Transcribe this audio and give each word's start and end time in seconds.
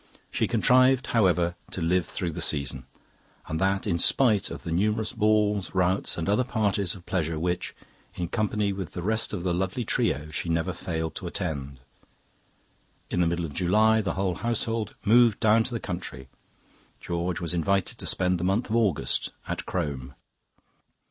"She 0.31 0.47
contrived, 0.47 1.05
however, 1.13 1.53
to 1.69 1.79
live 1.79 2.07
through 2.07 2.31
the 2.31 2.41
season, 2.41 2.87
and 3.47 3.61
that 3.61 3.85
in 3.85 3.99
spite 3.99 4.49
of 4.49 4.63
the 4.63 4.71
numerous 4.71 5.13
balls, 5.13 5.75
routs, 5.75 6.17
and 6.17 6.27
other 6.27 6.43
parties 6.43 6.95
of 6.95 7.05
pleasure 7.05 7.37
which, 7.37 7.75
in 8.15 8.27
company 8.29 8.73
with 8.73 8.93
the 8.93 9.03
rest 9.03 9.31
of 9.31 9.43
the 9.43 9.53
lovely 9.53 9.85
trio, 9.85 10.31
she 10.31 10.49
never 10.49 10.73
failed 10.73 11.13
to 11.17 11.27
attend. 11.27 11.81
In 13.11 13.21
the 13.21 13.27
middle 13.27 13.45
of 13.45 13.53
July 13.53 14.01
the 14.01 14.13
whole 14.15 14.33
household 14.41 14.95
moved 15.05 15.39
down 15.39 15.61
to 15.65 15.71
the 15.71 15.79
country. 15.79 16.29
George 16.99 17.39
was 17.39 17.53
invited 17.53 17.99
to 17.99 18.07
spend 18.07 18.39
the 18.39 18.43
month 18.43 18.71
of 18.71 18.75
August 18.75 19.29
at 19.47 19.67
Crome. 19.67 20.15